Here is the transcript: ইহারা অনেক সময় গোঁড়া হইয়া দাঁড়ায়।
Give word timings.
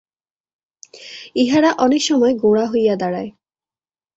ইহারা 1.35 1.71
অনেক 1.77 2.01
সময় 2.03 2.33
গোঁড়া 2.35 2.65
হইয়া 2.65 2.95
দাঁড়ায়। 2.95 3.29